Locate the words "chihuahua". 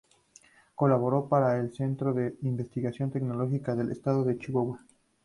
4.39-4.79